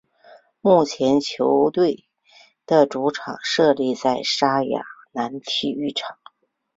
[0.61, 2.07] 目前球队
[2.65, 4.81] 的主场设立在莎亚
[5.13, 6.17] 南体育场。